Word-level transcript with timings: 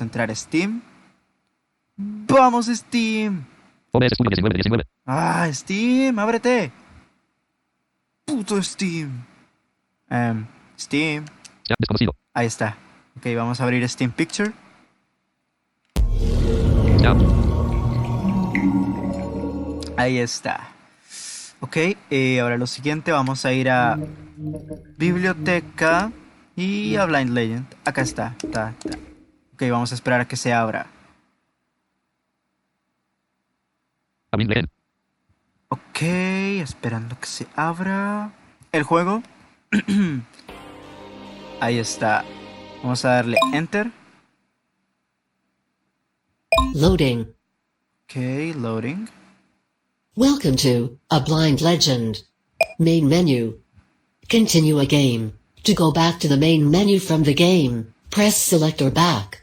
vamos 0.00 0.02
a 0.02 0.04
entrar 0.04 0.30
a 0.30 0.34
Steam. 0.34 0.80
¡Vamos, 1.96 2.66
Steam! 2.66 3.44
OBS 3.92 4.12
Studio 4.14 4.30
1919. 4.42 4.84
¡Ah, 5.04 5.46
Steam! 5.52 6.18
¡Ábrete! 6.18 6.72
¡Puto 8.24 8.62
Steam! 8.62 9.10
Em, 10.08 10.46
Steam. 10.78 11.26
Desconocido. 11.78 12.14
Ahí 12.32 12.46
está. 12.46 12.76
Ok, 13.16 13.26
vamos 13.36 13.60
a 13.60 13.64
abrir 13.64 13.86
Steam 13.88 14.10
Picture. 14.12 14.52
Chat. 17.02 17.18
Ahí 19.98 20.18
está. 20.18 20.68
Ok, 21.60 21.76
eh, 22.10 22.40
ahora 22.40 22.56
lo 22.56 22.66
siguiente, 22.66 23.12
vamos 23.12 23.44
a 23.44 23.52
ir 23.52 23.68
a 23.68 23.98
biblioteca 24.96 26.10
y 26.56 26.96
a 26.96 27.04
Blind 27.04 27.32
Legend. 27.32 27.66
Acá 27.84 28.00
está, 28.00 28.34
está, 28.42 28.72
está. 28.82 29.09
Ok, 29.60 29.68
vamos 29.68 29.92
a 29.92 29.94
esperar 29.94 30.22
a 30.22 30.26
que 30.26 30.36
se 30.36 30.54
abra. 30.54 30.86
Ok, 35.68 36.00
esperando 36.62 37.20
que 37.20 37.26
se 37.26 37.46
abra 37.54 38.32
el 38.72 38.84
juego. 38.84 39.22
Ahí 41.60 41.76
está. 41.76 42.24
Vamos 42.82 43.04
a 43.04 43.16
darle 43.16 43.36
Enter. 43.52 43.92
Loading. 46.72 47.34
Ok, 48.04 48.56
loading. 48.56 49.10
Welcome 50.16 50.56
to 50.56 50.98
A 51.10 51.20
Blind 51.20 51.60
Legend. 51.60 52.16
Main 52.78 53.06
menu. 53.06 53.60
Continue 54.26 54.80
a 54.80 54.86
game. 54.86 55.34
To 55.64 55.74
go 55.74 55.92
back 55.92 56.18
to 56.20 56.28
the 56.28 56.38
main 56.38 56.70
menu 56.70 56.98
from 56.98 57.24
the 57.24 57.34
game, 57.34 57.92
press 58.08 58.38
select 58.38 58.80
or 58.80 58.90
back. 58.90 59.39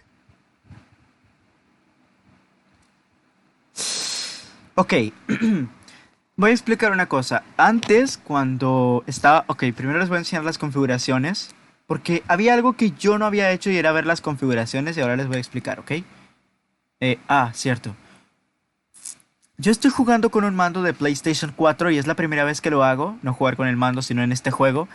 Ok, 4.80 4.94
voy 6.36 6.52
a 6.52 6.54
explicar 6.54 6.92
una 6.92 7.10
cosa. 7.10 7.42
Antes, 7.58 8.20
cuando 8.20 9.04
estaba... 9.08 9.44
Ok, 9.48 9.64
primero 9.76 9.98
les 9.98 10.08
voy 10.08 10.18
a 10.18 10.20
enseñar 10.20 10.46
las 10.46 10.60
configuraciones. 10.60 11.56
Porque 11.88 12.22
había 12.28 12.54
algo 12.54 12.74
que 12.74 12.92
yo 12.92 13.18
no 13.18 13.26
había 13.26 13.50
hecho 13.50 13.72
y 13.72 13.78
era 13.78 13.92
ver 13.92 14.06
las 14.06 14.22
configuraciones 14.22 14.96
y 14.96 15.02
ahora 15.02 15.16
les 15.16 15.26
voy 15.26 15.38
a 15.38 15.40
explicar, 15.40 15.80
¿ok? 15.80 15.94
Eh, 17.00 17.18
ah, 17.28 17.50
cierto. 17.56 17.96
Yo 19.58 19.72
estoy 19.72 19.90
jugando 19.90 20.30
con 20.30 20.44
un 20.44 20.56
mando 20.56 20.84
de 20.84 20.94
PlayStation 20.94 21.54
4 21.56 21.90
y 21.90 21.98
es 21.98 22.06
la 22.06 22.14
primera 22.14 22.44
vez 22.44 22.62
que 22.62 22.70
lo 22.70 22.84
hago, 22.84 23.18
no 23.24 23.34
jugar 23.34 23.56
con 23.56 23.68
el 23.68 23.78
mando, 23.78 24.04
sino 24.04 24.22
en 24.22 24.32
este 24.32 24.52
juego. 24.52 24.88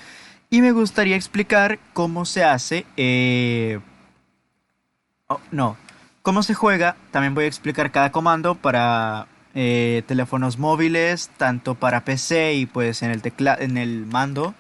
Y 0.49 0.61
me 0.61 0.71
gustaría 0.71 1.17
explicar 1.17 1.81
cómo 1.93 2.25
se 2.25 2.45
hace... 2.45 2.87
Eh... 2.97 3.81
oh, 5.27 5.41
no, 5.51 5.77
cómo 6.23 6.45
se 6.45 6.55
juega. 6.55 6.95
También 7.11 7.35
voy 7.35 7.47
a 7.47 7.49
explicar 7.49 7.91
cada 7.91 8.13
comando 8.13 8.55
para 8.55 9.27
eh, 9.55 10.03
teléfonos 10.07 10.59
móviles, 10.59 11.31
tanto 11.37 11.75
para 11.75 12.05
PC 12.05 12.55
y 12.55 12.67
pues 12.67 13.03
en 13.03 13.11
el 13.11 13.23
tecla 13.23 13.57
en 13.59 13.77
el 13.77 14.07
mando, 14.07 14.55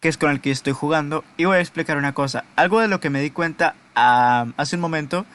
que 0.00 0.08
es 0.08 0.16
con 0.16 0.30
el 0.30 0.40
que 0.40 0.50
estoy 0.50 0.72
jugando. 0.72 1.24
Y 1.36 1.44
voy 1.44 1.58
a 1.58 1.60
explicar 1.60 1.96
una 1.96 2.12
cosa, 2.12 2.44
algo 2.56 2.80
de 2.80 2.88
lo 2.88 3.00
que 3.00 3.10
me 3.10 3.20
di 3.20 3.30
cuenta 3.30 3.74
hace 3.94 4.76
un 4.76 4.82
momento. 4.82 5.26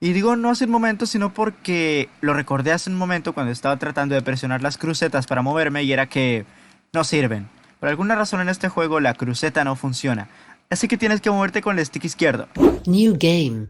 Y 0.00 0.12
digo 0.12 0.36
no 0.36 0.50
hace 0.50 0.64
un 0.64 0.70
momento, 0.70 1.06
sino 1.06 1.34
porque 1.34 2.08
lo 2.20 2.32
recordé 2.34 2.72
hace 2.72 2.90
un 2.90 2.96
momento 2.96 3.32
cuando 3.32 3.52
estaba 3.52 3.76
tratando 3.78 4.14
de 4.14 4.22
presionar 4.22 4.62
las 4.62 4.78
crucetas 4.78 5.26
para 5.26 5.42
moverme 5.42 5.82
y 5.82 5.92
era 5.92 6.08
que 6.08 6.44
no 6.92 7.04
sirven. 7.04 7.48
Por 7.80 7.88
alguna 7.88 8.14
razón 8.14 8.40
en 8.40 8.48
este 8.48 8.68
juego 8.68 9.00
la 9.00 9.14
cruceta 9.14 9.64
no 9.64 9.76
funciona. 9.76 10.28
Así 10.70 10.86
que 10.86 10.98
tienes 10.98 11.20
que 11.20 11.30
moverte 11.30 11.62
con 11.62 11.78
el 11.78 11.86
stick 11.86 12.04
izquierdo. 12.04 12.48
New 12.86 13.16
game. 13.18 13.68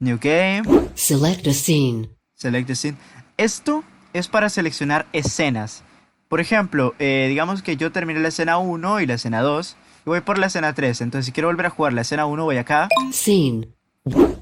New 0.00 0.18
game. 0.20 0.62
Select 0.94 1.46
a 1.46 1.52
scene. 1.52 2.08
Select 2.34 2.68
the 2.68 2.76
scene. 2.76 2.96
Esto 3.38 3.84
es 4.12 4.26
para 4.26 4.50
seleccionar 4.50 5.06
escenas. 5.12 5.84
Por 6.28 6.40
ejemplo, 6.40 6.94
eh, 6.98 7.26
digamos 7.28 7.62
que 7.62 7.76
yo 7.76 7.92
terminé 7.92 8.18
la 8.18 8.28
escena 8.28 8.58
1 8.58 9.00
y 9.00 9.06
la 9.06 9.14
escena 9.14 9.42
2 9.42 9.76
y 10.06 10.08
voy 10.10 10.20
por 10.22 10.38
la 10.38 10.48
escena 10.48 10.74
3. 10.74 11.00
Entonces, 11.02 11.26
si 11.26 11.32
quiero 11.32 11.48
volver 11.48 11.66
a 11.66 11.70
jugar 11.70 11.92
la 11.92 12.00
escena 12.00 12.26
1, 12.26 12.44
voy 12.44 12.56
acá. 12.56 12.88
Scene. 13.12 13.68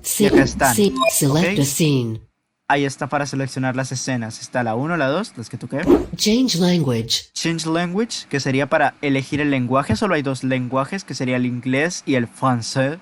Scene. 0.02 0.30
acá 0.30 0.42
están. 0.42 0.74
scene. 0.74 0.96
Select 1.10 1.58
a 1.60 1.64
scene. 1.64 2.20
Ahí 2.68 2.86
está 2.86 3.06
para 3.06 3.26
seleccionar 3.26 3.76
las 3.76 3.92
escenas. 3.92 4.40
Está 4.40 4.64
la 4.64 4.74
1, 4.74 4.96
la 4.96 5.08
2, 5.08 5.34
las 5.36 5.50
que 5.50 5.58
toqué. 5.58 5.82
Change 6.16 6.56
language. 6.56 7.30
Change 7.34 7.66
language, 7.66 8.26
que 8.30 8.40
sería 8.40 8.66
para 8.66 8.94
elegir 9.02 9.42
el 9.42 9.50
lenguaje. 9.50 9.94
Solo 9.94 10.14
hay 10.14 10.22
dos 10.22 10.42
lenguajes, 10.42 11.04
que 11.04 11.14
sería 11.14 11.36
el 11.36 11.44
inglés 11.44 12.02
y 12.06 12.14
el 12.14 12.26
francés. 12.26 12.98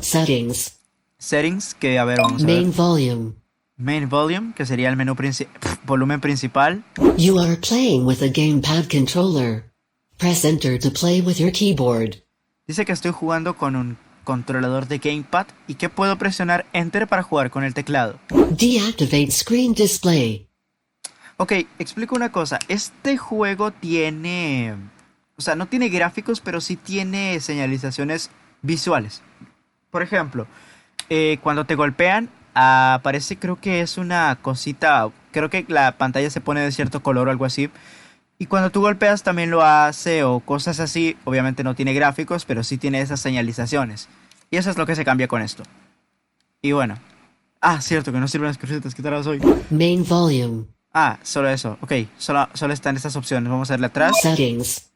Settings. 0.00 0.76
Settings, 1.18 1.74
que 1.74 1.98
a 1.98 2.04
ver, 2.04 2.20
vamos 2.20 2.44
a 2.44 2.46
ver. 2.46 2.56
Main 2.56 2.72
volume. 2.72 3.43
Main 3.84 4.08
volume, 4.08 4.54
que 4.54 4.64
sería 4.64 4.88
el 4.88 4.96
menú 4.96 5.14
princi- 5.14 5.46
volumen 5.84 6.18
principal. 6.18 6.82
You 7.18 7.38
are 7.38 7.56
playing 7.58 8.06
with 8.06 8.22
a 8.22 8.28
gamepad 8.28 8.88
controller. 8.90 9.70
Press 10.16 10.42
enter 10.46 10.78
to 10.78 10.90
play 10.90 11.20
with 11.20 11.34
your 11.36 11.52
keyboard. 11.52 12.22
Dice 12.66 12.86
que 12.86 12.92
estoy 12.92 13.10
jugando 13.12 13.58
con 13.58 13.76
un 13.76 13.98
controlador 14.24 14.88
de 14.88 14.96
gamepad 15.00 15.48
y 15.68 15.74
que 15.74 15.90
puedo 15.90 16.16
presionar 16.16 16.64
enter 16.72 17.06
para 17.06 17.22
jugar 17.22 17.50
con 17.50 17.62
el 17.62 17.74
teclado. 17.74 18.18
Deactivate 18.30 19.30
screen 19.30 19.74
display. 19.74 20.48
Ok, 21.36 21.52
explico 21.78 22.16
una 22.16 22.32
cosa. 22.32 22.58
Este 22.68 23.18
juego 23.18 23.70
tiene... 23.70 24.76
O 25.36 25.42
sea, 25.42 25.56
no 25.56 25.66
tiene 25.66 25.90
gráficos, 25.90 26.40
pero 26.40 26.62
sí 26.62 26.76
tiene 26.76 27.38
señalizaciones 27.40 28.30
visuales. 28.62 29.20
Por 29.90 30.00
ejemplo, 30.00 30.46
eh, 31.10 31.36
cuando 31.42 31.66
te 31.66 31.74
golpean, 31.74 32.30
aparece 32.54 33.38
creo 33.38 33.60
que 33.60 33.80
es 33.80 33.98
una 33.98 34.38
cosita... 34.40 35.10
Creo 35.32 35.50
que 35.50 35.64
la 35.68 35.98
pantalla 35.98 36.30
se 36.30 36.40
pone 36.40 36.60
de 36.60 36.72
cierto 36.72 37.02
color 37.02 37.28
o 37.28 37.30
algo 37.30 37.44
así. 37.44 37.70
Y 38.38 38.46
cuando 38.46 38.70
tú 38.70 38.80
golpeas 38.80 39.22
también 39.22 39.50
lo 39.50 39.62
hace 39.62 40.24
o 40.24 40.40
cosas 40.40 40.80
así. 40.80 41.16
Obviamente 41.24 41.64
no 41.64 41.74
tiene 41.74 41.92
gráficos, 41.94 42.44
pero 42.44 42.62
sí 42.62 42.78
tiene 42.78 43.00
esas 43.00 43.20
señalizaciones. 43.20 44.08
Y 44.50 44.56
eso 44.56 44.70
es 44.70 44.78
lo 44.78 44.86
que 44.86 44.96
se 44.96 45.04
cambia 45.04 45.28
con 45.28 45.42
esto. 45.42 45.62
Y 46.62 46.72
bueno. 46.72 46.98
Ah, 47.60 47.80
cierto, 47.80 48.12
que 48.12 48.20
no 48.20 48.28
sirven 48.28 48.48
las 48.48 48.58
crucetas. 48.58 48.94
¿Qué 48.94 49.02
tal 49.02 49.14
hoy? 49.26 49.40
Main 49.70 50.04
volume. 50.06 50.66
Ah, 50.92 51.18
solo 51.22 51.48
eso. 51.48 51.78
Ok, 51.80 51.92
solo, 52.18 52.48
solo 52.54 52.72
están 52.72 52.94
estas 52.94 53.16
opciones. 53.16 53.50
Vamos 53.50 53.70
a 53.70 53.74
darle 53.74 53.86
atrás. 53.86 54.20
Settings. 54.20 54.90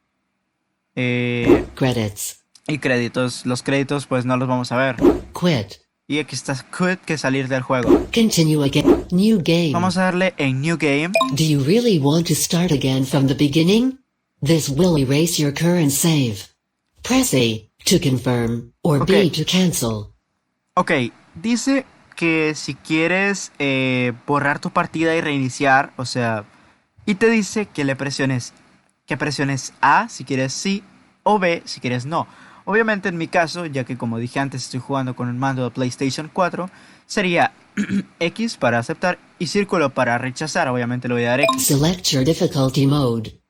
Eh, 0.94 1.66
Credits. 1.74 2.44
y 2.66 2.78
créditos. 2.78 3.46
Los 3.46 3.62
créditos 3.62 4.06
pues 4.06 4.24
no 4.24 4.36
los 4.36 4.48
vamos 4.48 4.70
a 4.72 4.76
ver. 4.76 4.96
Quit. 5.32 5.87
Y 6.10 6.20
aquí 6.20 6.34
está 6.34 6.54
quit 6.54 7.00
que 7.04 7.18
salir 7.18 7.48
del 7.48 7.60
juego. 7.60 8.06
Continue 8.14 8.64
again. 8.64 9.04
New 9.10 9.42
game. 9.44 9.72
Vamos 9.74 9.98
a 9.98 10.04
darle 10.04 10.32
en 10.38 10.62
New 10.62 10.78
Game. 10.78 11.10
Do 11.32 11.44
you 11.44 11.62
really 11.62 11.98
want 11.98 12.26
to 12.28 12.34
start 12.34 12.72
again 12.72 13.04
from 13.04 13.26
the 13.26 13.34
beginning? 13.34 13.98
This 14.42 14.70
will 14.70 14.96
erase 14.96 15.38
your 15.38 15.52
current 15.52 15.90
save. 15.90 16.48
Press 17.02 17.34
A 17.34 17.68
to 17.84 18.00
confirm 18.00 18.72
or 18.80 19.02
Okay. 19.02 19.28
B 19.28 19.30
to 19.32 19.44
cancel. 19.44 20.14
Ok, 20.76 20.92
dice 21.34 21.84
que 22.16 22.54
si 22.54 22.74
quieres 22.74 23.52
eh, 23.58 24.14
borrar 24.26 24.60
tu 24.60 24.70
partida 24.70 25.14
y 25.14 25.20
reiniciar, 25.20 25.92
o 25.98 26.06
sea, 26.06 26.46
y 27.04 27.16
te 27.16 27.28
dice 27.28 27.66
que 27.66 27.84
le 27.84 27.96
presiones, 27.96 28.54
que 29.04 29.18
presiones 29.18 29.74
A 29.82 30.08
si 30.08 30.24
quieres 30.24 30.54
sí 30.54 30.82
o 31.22 31.38
B 31.38 31.60
si 31.66 31.80
quieres 31.80 32.06
no. 32.06 32.26
Obviamente 32.70 33.08
en 33.08 33.16
mi 33.16 33.28
caso, 33.28 33.64
ya 33.64 33.84
que 33.84 33.96
como 33.96 34.18
dije 34.18 34.40
antes 34.40 34.64
estoy 34.64 34.80
jugando 34.80 35.16
con 35.16 35.28
un 35.28 35.38
mando 35.38 35.64
de 35.64 35.70
PlayStation 35.70 36.28
4, 36.30 36.68
sería 37.06 37.52
X 38.20 38.58
para 38.58 38.78
aceptar 38.78 39.18
y 39.38 39.46
círculo 39.46 39.88
para 39.94 40.18
rechazar. 40.18 40.68
Obviamente 40.68 41.08
le 41.08 41.14
voy 41.14 41.24
a 41.24 41.30
dar 41.30 41.40
X. 41.40 41.66
Select 41.66 42.04
your 42.10 42.24
difficulty 42.26 42.86
mode. 42.86 43.40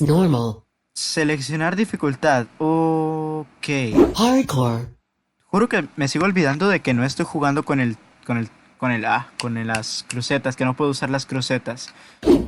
Normal. 0.00 0.64
Seleccionar 0.92 1.76
dificultad. 1.76 2.46
Ok. 2.58 3.68
Hardcore. 4.16 4.88
Juro 5.46 5.68
que 5.70 5.88
me 5.96 6.06
sigo 6.08 6.26
olvidando 6.26 6.68
de 6.68 6.80
que 6.80 6.92
no 6.92 7.04
estoy 7.04 7.24
jugando 7.24 7.62
con 7.62 7.80
el 7.80 7.96
con 8.26 8.36
el 8.36 8.50
con 8.76 8.90
el 8.92 9.06
A, 9.06 9.28
con 9.40 9.56
el- 9.56 9.68
las 9.68 10.04
crucetas, 10.08 10.56
que 10.56 10.64
no 10.66 10.74
puedo 10.76 10.90
usar 10.90 11.08
las 11.08 11.24
crucetas. 11.24 11.94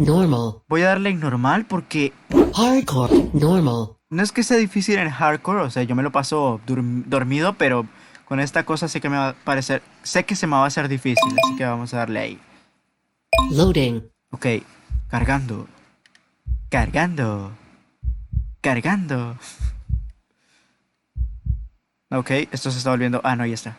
Normal. 0.00 0.56
Voy 0.68 0.82
a 0.82 0.88
darle 0.88 1.08
en 1.10 1.20
normal 1.20 1.64
porque 1.64 2.12
Hardcore. 2.54 3.30
Normal. 3.32 3.96
No 4.14 4.22
es 4.22 4.32
que 4.32 4.42
sea 4.42 4.56
difícil 4.56 4.98
en 4.98 5.10
hardcore, 5.10 5.62
o 5.62 5.70
sea, 5.70 5.82
yo 5.82 5.94
me 5.94 6.02
lo 6.02 6.12
paso 6.12 6.60
dur- 6.66 7.04
dormido, 7.06 7.54
pero 7.54 7.86
con 8.26 8.40
esta 8.40 8.64
cosa 8.64 8.88
sé 8.88 9.00
que 9.00 9.08
me 9.10 9.16
va 9.16 9.30
a 9.30 9.34
parecer, 9.34 9.82
sé 10.02 10.24
que 10.24 10.36
se 10.36 10.46
me 10.46 10.52
va 10.56 10.64
a 10.64 10.66
hacer 10.66 10.88
difícil, 10.88 11.34
así 11.44 11.56
que 11.56 11.64
vamos 11.64 11.92
a 11.92 11.98
darle 11.98 12.20
ahí. 12.20 12.38
Loading. 13.50 14.02
Ok, 14.30 14.46
cargando. 15.08 15.66
Cargando. 16.70 17.52
Cargando. 18.60 19.36
Ok, 22.10 22.30
esto 22.52 22.70
se 22.70 22.78
está 22.78 22.90
volviendo... 22.90 23.20
Ah, 23.24 23.34
no, 23.34 23.44
ya 23.44 23.54
está. 23.54 23.76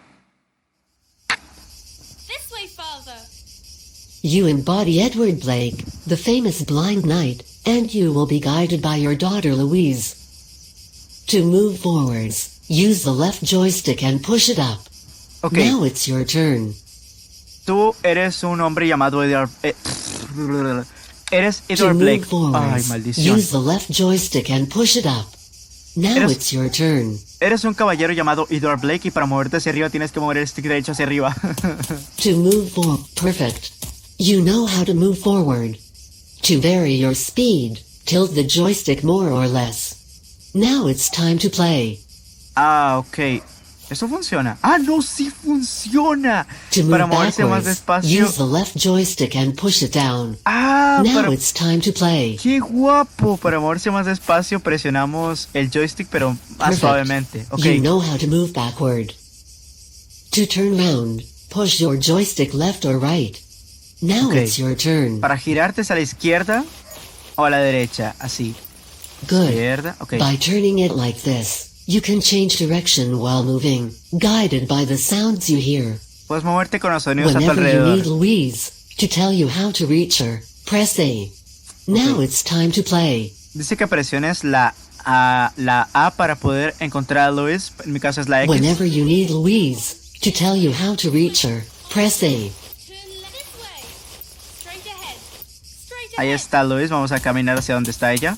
This 2.28 2.52
way, 2.52 2.68
father. 2.68 3.18
You 4.22 4.48
embody 4.48 5.02
Edward 5.02 5.40
Blake, 5.40 5.86
the 6.08 6.18
famous 6.18 6.62
blind 6.66 7.06
knight, 7.06 7.44
and 7.66 7.94
you 7.94 8.12
will 8.12 8.28
be 8.28 8.40
guided 8.40 8.82
by 8.82 8.98
your 8.98 9.16
daughter 9.16 9.54
Louise. 9.56 10.15
To 11.27 11.44
move 11.44 11.80
forwards, 11.80 12.60
use 12.68 13.04
the 13.04 13.12
left 13.13 13.44
joystick 13.44 14.04
and 14.04 14.22
push 14.22 14.50
it 14.50 14.60
up. 14.60 14.80
Ok, 15.42 15.57
Now 15.57 15.83
it's 15.86 16.07
your 16.07 16.24
turn. 16.25 16.74
tú 17.66 17.95
eres 18.04 18.44
un 18.44 18.62
hombre 18.62 18.88
llamado 18.88 19.24
Edward... 19.24 19.50
eh, 19.63 19.74
eres 21.31 21.63
Edward 21.68 21.95
move 21.95 22.04
Blake. 22.04 22.25
Ay, 22.54 22.83
maldición. 22.88 23.36
use 23.38 23.50
the 23.51 23.57
left 23.60 23.89
joystick 23.92 24.50
and 24.51 24.69
push 24.69 24.95
it 24.98 25.06
up. 25.06 25.25
Now 25.95 26.16
Eres- 26.16 26.31
it's 26.33 26.51
your 26.51 26.69
turn. 26.69 27.18
Eres 27.39 27.63
un 27.63 27.74
caballero 27.74 28.13
llamado 28.13 28.45
Edward 28.50 28.81
Blake 28.81 29.07
y 29.07 29.12
para 29.12 29.25
moverte 29.25 29.57
hacia 29.57 29.72
arriba 29.72 29.89
tienes 29.89 30.12
que 30.12 30.19
mover 30.19 30.38
el 30.38 30.48
stick 30.48 30.66
derecho 30.66 30.92
hacia 30.92 31.06
arriba. 31.06 31.33
To 32.24 32.31
move 32.38 32.69
forward, 32.69 33.01
perfect. 33.16 33.72
You 34.19 34.42
know 34.44 34.68
how 34.68 34.83
to 34.86 34.94
move 34.94 35.18
forward. 35.18 35.77
To 36.44 36.60
vary 36.60 36.95
your 36.95 37.16
speed, 37.16 37.80
tilt 38.06 38.36
the 38.36 38.44
joystick 38.44 39.04
more 39.04 39.30
or 39.30 39.48
less. 39.48 39.85
Now 40.56 40.88
it's 40.88 41.10
time 41.10 41.38
to 41.40 41.50
play. 41.50 42.00
ah, 42.56 42.98
ok. 43.00 43.44
Eso 43.88 44.07
funciona. 44.07 44.57
Ah, 44.63 44.80
no, 44.80 45.00
sí 45.04 45.30
funciona. 45.30 46.48
To 46.72 46.90
Para 46.90 47.06
moverse 47.06 47.44
más 47.46 47.66
despacio. 47.66 48.25
use 48.25 48.36
the 48.38 48.44
left 48.44 48.75
joystick 48.75 49.36
and 49.36 49.56
push 49.56 49.84
it 49.84 49.94
down. 49.94 50.38
Ah, 50.46 51.04
Now 51.06 51.22
para... 51.22 51.31
it's 51.34 51.52
time 51.54 51.81
to 51.81 51.92
play. 51.92 52.36
¡Qué 52.42 52.60
guapo! 52.60 53.38
Para 53.38 53.60
moverse 53.60 53.92
más 53.92 54.07
despacio 54.07 54.60
presionamos 54.60 55.50
el 55.54 55.69
joystick 55.69 56.07
pero 56.10 56.31
más 56.58 56.69
Perfect. 56.69 56.80
suavemente. 56.80 57.46
Ok. 57.51 57.63
You 57.66 57.81
know 57.81 58.00
how 58.01 58.18
to 58.18 58.25
move 58.28 58.54
backward. 58.54 59.13
To 60.31 60.48
turn 60.48 60.78
round, 60.78 61.22
push 61.51 61.80
your 61.80 61.96
joystick 62.00 62.56
left 62.56 62.86
or 62.86 62.98
right. 62.98 63.38
Now 64.01 64.30
Okay. 64.30 64.46
it's 64.46 64.58
your 64.58 64.75
turn. 64.75 65.19
Para 65.22 65.38
girarte 65.38 65.81
es 65.81 65.92
a 65.92 65.96
la 65.96 66.01
izquierda 66.01 66.63
o 67.36 67.46
a 67.46 67.50
la 67.51 67.58
derecha. 67.60 68.16
Así. 68.19 68.56
Good. 69.27 69.50
Izquierda. 69.50 69.95
Ok. 70.00 70.18
By 70.18 70.38
turning 70.38 70.80
it 70.80 70.92
like 70.95 71.22
this, 71.22 71.72
you 71.88 72.01
can 72.01 72.22
change 72.22 72.57
direction 72.57 73.19
while 73.19 73.44
moving, 73.44 73.94
guided 74.18 74.68
by 74.68 74.86
the 74.86 74.98
sounds 74.98 75.50
you 75.50 75.57
hear. 75.60 75.98
Puedes 76.27 76.44
moverte 76.44 76.80
con 76.80 76.92
los 76.92 77.04
sonidos 77.04 77.36
a 77.36 77.39
tu 77.39 77.45
Whenever 77.45 77.62
you 77.62 77.80
alrededor. 77.81 77.95
need 77.95 78.06
Louise 78.06 78.72
to 78.98 79.07
tell 79.07 79.31
you 79.31 79.48
how 79.48 79.72
to 79.72 79.86
reach 79.86 80.19
her, 80.19 80.42
press 80.66 81.00
A. 81.00 81.31
Now 81.88 82.19
it's 82.22 82.44
time 82.44 82.72
to 82.72 82.81
play. 82.83 83.33
Dice 83.54 83.77
que 83.77 83.88
presiones 83.88 84.44
la 84.44 84.74
A, 85.06 85.51
la 85.57 85.88
A 85.94 86.12
para 86.12 86.36
poder 86.36 86.74
encontrar 86.80 87.30
a 87.30 87.31
Luis. 87.31 87.72
En 87.86 87.94
mi 87.94 88.00
caso 88.00 88.22
es 88.22 88.27
la 88.27 88.42
X. 88.44 88.50
Whenever 88.50 88.86
you 88.86 89.06
need 89.06 89.30
Louise 89.30 89.95
to 90.22 90.31
tell 90.31 90.56
you 90.56 90.72
how 90.74 90.95
to 90.95 91.12
reach 91.12 91.44
her, 91.45 91.63
press 91.92 92.24
A. 92.24 92.51
Ahí 96.18 96.27
ahead. 96.30 96.36
está 96.36 96.63
Luis. 96.63 96.89
Vamos 96.89 97.12
a 97.12 97.19
caminar 97.19 97.57
hacia 97.60 97.75
donde 97.75 97.92
está 97.92 98.13
ella. 98.13 98.38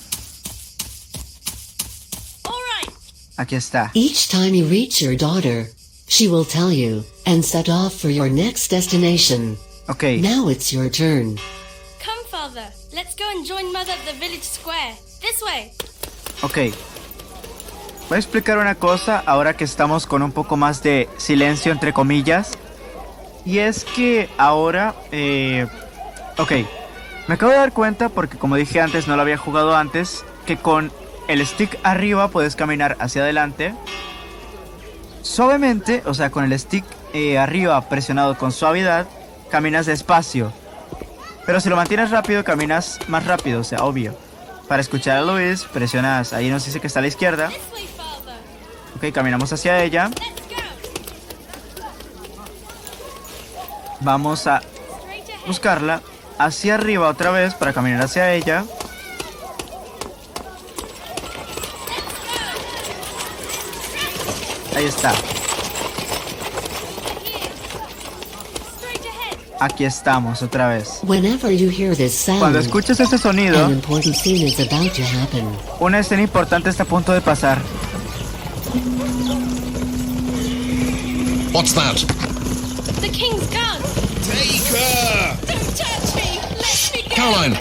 All 2.44 2.52
right. 2.82 2.92
Aquí 3.38 3.54
está. 3.54 3.92
Each 3.94 4.28
time 4.28 4.52
you 4.52 4.66
reach 4.66 5.00
your 5.00 5.16
daughter, 5.16 5.68
she 6.08 6.26
will 6.26 6.44
tell 6.44 6.72
you 6.72 7.04
and 7.24 7.44
set 7.44 7.68
off 7.68 7.94
for 7.94 8.10
your 8.10 8.28
next 8.28 8.68
destination. 8.70 9.56
Ok. 9.88 10.20
Now 10.20 10.50
it's 10.50 10.72
your 10.72 10.90
turn. 10.90 11.36
Come, 12.04 12.26
father. 12.28 12.66
Let's 12.92 13.14
go 13.14 13.24
and 13.30 13.46
join 13.46 13.72
mother 13.72 13.92
at 13.92 14.04
the 14.06 14.18
village 14.18 14.42
square. 14.42 14.94
This 15.20 15.40
way. 15.40 15.70
Ok. 16.42 16.74
Voy 18.08 18.16
a 18.16 18.18
explicar 18.18 18.58
una 18.58 18.74
cosa 18.74 19.22
ahora 19.24 19.56
que 19.56 19.64
estamos 19.64 20.06
con 20.06 20.22
un 20.22 20.32
poco 20.32 20.56
más 20.56 20.82
de 20.82 21.08
silencio 21.16 21.70
entre 21.70 21.92
comillas. 21.92 22.58
Y 23.44 23.58
es 23.58 23.84
que 23.84 24.28
ahora... 24.36 24.96
eh, 25.12 25.66
ok. 26.38 26.52
Me 27.28 27.34
acabo 27.34 27.52
de 27.52 27.58
dar 27.58 27.72
cuenta 27.72 28.08
porque 28.08 28.36
como 28.36 28.56
dije 28.56 28.80
antes, 28.80 29.06
no 29.06 29.14
lo 29.14 29.22
había 29.22 29.36
jugado 29.36 29.76
antes, 29.76 30.24
que 30.44 30.56
con 30.56 30.90
el 31.28 31.46
stick 31.46 31.78
arriba 31.84 32.28
puedes 32.28 32.56
caminar 32.56 32.96
hacia 32.98 33.22
adelante. 33.22 33.74
Suavemente, 35.22 36.02
o 36.06 36.14
sea, 36.14 36.30
con 36.30 36.44
el 36.44 36.58
stick 36.58 36.84
eh, 37.12 37.38
arriba 37.38 37.80
presionado 37.88 38.36
con 38.36 38.50
suavidad, 38.50 39.06
caminas 39.50 39.86
despacio. 39.86 40.52
Pero 41.46 41.60
si 41.60 41.68
lo 41.68 41.76
mantienes 41.76 42.10
rápido, 42.10 42.44
caminas 42.44 42.98
más 43.08 43.26
rápido, 43.26 43.60
o 43.60 43.64
sea, 43.64 43.84
obvio. 43.84 44.16
Para 44.68 44.80
escuchar 44.80 45.18
a 45.18 45.22
Luis, 45.22 45.64
presionas, 45.64 46.32
ahí 46.32 46.50
nos 46.50 46.64
dice 46.64 46.80
que 46.80 46.86
está 46.86 46.98
a 46.98 47.02
la 47.02 47.08
izquierda. 47.08 47.50
Ok, 48.96 49.12
caminamos 49.12 49.52
hacia 49.52 49.82
ella. 49.82 50.10
Vamos 54.00 54.46
a 54.46 54.62
buscarla 55.46 56.02
hacia 56.38 56.74
arriba 56.74 57.08
otra 57.08 57.30
vez 57.30 57.54
para 57.54 57.72
caminar 57.72 58.02
hacia 58.02 58.32
ella. 58.32 58.64
Ahí 64.78 64.84
está. 64.84 65.12
Aquí 69.58 69.84
estamos 69.84 70.40
otra 70.40 70.68
vez. 70.68 71.00
Whenever 71.02 71.50
you 71.50 71.68
hear 71.68 71.96
this 71.96 72.14
sound, 72.14 72.38
Cuando 72.38 72.60
escuches 72.60 73.00
este 73.00 73.18
sonido, 73.18 73.64
an 73.66 73.72
important 73.72 74.14
scene 74.14 74.46
is 74.46 74.60
about 74.60 74.92
to 74.92 75.02
happen. 75.02 75.44
una 75.80 75.98
escena 75.98 76.22
importante 76.22 76.70
está 76.70 76.84
a 76.84 76.86
punto 76.86 77.12
de 77.12 77.20
pasar. 77.20 77.58
What's 81.52 81.74
that? 81.74 81.96
The 83.00 83.08
king's 83.08 83.48
gun. 83.48 83.82
Take 84.30 84.62
her! 84.70 85.36
Don't 85.44 85.76
touch 85.76 86.14
me. 86.14 86.38
Let 86.56 86.90
me 86.94 87.02
go. 87.02 87.16
Caroline! 87.16 87.56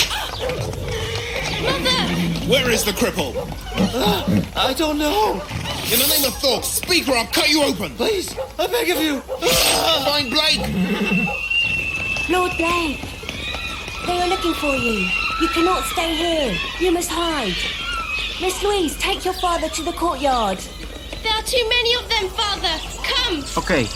Mother. 1.63 2.47
Where 2.47 2.69
is 2.69 2.83
the 2.83 2.91
cripple? 2.91 3.33
I 4.55 4.75
don't 4.75 4.99
know. 4.99 5.41
In 5.89 5.99
the 5.99 6.07
name 6.07 6.25
of 6.25 6.33
Thor, 6.39 6.61
speak 6.63 7.07
or 7.07 7.15
I'll 7.15 7.25
cut 7.27 7.49
you 7.49 7.63
open! 7.63 7.95
Please, 7.95 8.35
I 8.59 8.67
beg 8.67 8.89
of 8.89 9.01
you. 9.01 9.21
Find 10.03 10.29
Blake! 10.29 10.59
Lord 12.29 12.51
Blake, 12.57 12.99
they 14.05 14.19
are 14.19 14.27
looking 14.27 14.53
for 14.55 14.75
you. 14.75 15.07
You 15.39 15.47
cannot 15.53 15.85
stay 15.85 16.13
here. 16.13 16.57
You 16.81 16.91
must 16.91 17.09
hide. 17.09 17.55
Miss 18.41 18.61
Louise, 18.63 18.97
take 18.97 19.23
your 19.23 19.33
father 19.35 19.69
to 19.69 19.81
the 19.83 19.93
courtyard. 19.93 20.57
There 21.23 21.31
are 21.31 21.43
too 21.43 21.69
many 21.69 21.93
of 21.95 22.09
them, 22.09 22.27
father. 22.35 22.75
Come. 23.07 23.43
Ok, 23.55 23.87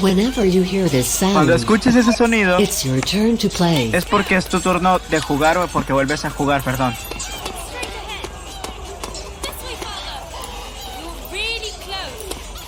Whenever 0.00 0.44
you 0.46 0.62
hear 0.62 0.88
this 0.88 1.06
sound, 1.06 1.34
cuando 1.34 1.54
escuches 1.54 1.94
ese 1.94 2.16
sonido, 2.16 2.58
it's 2.58 2.82
your 2.84 3.00
turn 3.02 3.36
to 3.36 3.48
play. 3.50 3.90
es 3.94 4.06
porque 4.06 4.36
es 4.36 4.46
tu 4.46 4.58
turno 4.58 4.98
de 5.10 5.20
jugar 5.20 5.58
o 5.58 5.68
porque 5.68 5.92
vuelves 5.92 6.24
a 6.24 6.30
jugar, 6.30 6.62
perdón. 6.62 6.94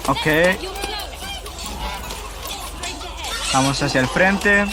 Ok, 0.08 0.26
vamos 3.52 3.82
hacia 3.82 4.00
el 4.00 4.08
frente. 4.08 4.64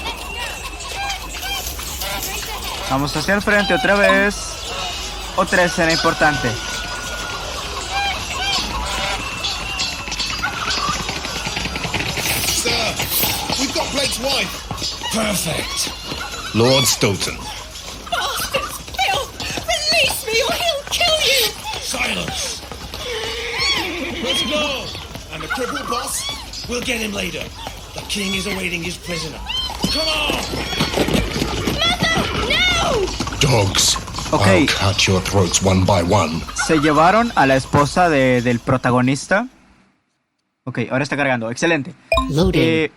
Vamos 2.89 3.15
hacia 3.15 3.33
el 3.33 3.41
frente 3.41 3.73
otra 3.73 3.95
vez. 3.95 4.35
Otra 5.35 5.63
escena 5.63 5.91
importante. 5.91 6.51
Sir, 12.47 12.93
we've 13.59 13.73
got 13.73 13.91
Blake's 13.91 14.19
wife! 14.19 14.63
Perfect. 15.11 15.91
Lord 16.53 16.85
Stoughton. 16.85 17.37
Bastards! 18.11 18.77
Release 19.65 20.27
me 20.27 20.43
or 20.43 20.53
he'll 20.53 20.83
kill 20.91 21.17
you! 21.25 21.51
Silence. 21.81 22.61
Let's 24.23 24.43
go! 24.43 24.92
Boss? 25.57 26.65
We'll 26.67 26.81
get 26.83 26.99
him 26.99 27.13
later. 27.13 27.43
The 27.93 28.01
king 28.09 28.33
is 28.33 28.47
awaiting 28.47 28.81
his 28.83 28.97
prisoner. 28.97 29.37
Come 29.93 30.07
on! 30.07 30.33
Mother! 31.77 32.49
No! 32.49 33.39
Dogs. 33.39 33.97
Ok. 34.31 34.47
I'll 34.47 34.65
cut 34.67 35.05
your 35.07 35.21
throats 35.21 35.61
one 35.61 35.85
by 35.85 36.01
one. 36.01 36.41
Se 36.65 36.79
llevaron 36.79 37.31
a 37.35 37.45
la 37.45 37.55
esposa 37.55 38.09
de- 38.09 38.41
del 38.41 38.59
protagonista. 38.59 39.47
Ok, 40.63 40.79
ahora 40.89 41.03
está 41.03 41.15
cargando. 41.15 41.51
Excelente. 41.51 41.93
Eh, 42.53 42.89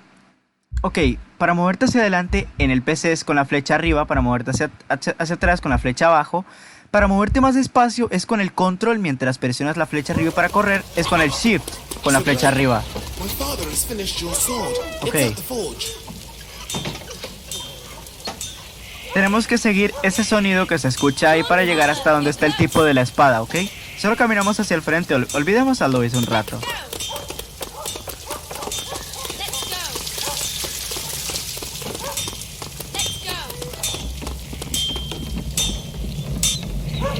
ok, 0.80 0.98
para 1.36 1.52
moverte 1.52 1.84
hacia 1.84 2.00
adelante 2.00 2.48
en 2.56 2.70
el 2.70 2.80
PC 2.80 3.12
es 3.12 3.24
con 3.24 3.36
la 3.36 3.44
flecha 3.44 3.74
arriba, 3.74 4.06
para 4.06 4.22
moverte 4.22 4.52
hacia, 4.52 4.70
hacia, 4.88 5.14
hacia 5.18 5.34
atrás 5.34 5.60
con 5.60 5.70
la 5.72 5.78
flecha 5.78 6.06
abajo. 6.06 6.46
Para 6.90 7.06
moverte 7.06 7.42
más 7.42 7.54
despacio 7.54 8.08
es 8.12 8.24
con 8.24 8.40
el 8.40 8.52
control 8.54 8.98
mientras 8.98 9.36
presionas 9.36 9.76
la 9.76 9.84
flecha 9.86 10.14
arriba 10.14 10.30
para 10.30 10.48
correr 10.48 10.82
es 10.94 11.06
con 11.08 11.20
el 11.20 11.30
shift 11.30 11.68
con 12.06 12.12
la 12.12 12.20
flecha 12.20 12.46
arriba. 12.46 12.84
Forge. 15.48 15.88
Tenemos 19.12 19.48
que 19.48 19.58
seguir 19.58 19.92
ese 20.04 20.22
sonido 20.22 20.68
que 20.68 20.78
se 20.78 20.86
escucha 20.86 21.32
ahí 21.32 21.42
para 21.42 21.64
llegar 21.64 21.90
hasta 21.90 22.12
donde 22.12 22.30
está 22.30 22.46
el 22.46 22.56
tipo 22.56 22.84
de 22.84 22.94
la 22.94 23.02
espada, 23.02 23.42
¿ok? 23.42 23.56
Solo 23.98 24.16
caminamos 24.16 24.60
hacia 24.60 24.76
el 24.76 24.82
frente, 24.82 25.16
ol- 25.16 25.26
olvidemos 25.34 25.82
a 25.82 25.88
Luis 25.88 26.14
un 26.14 26.26
rato. 26.26 26.60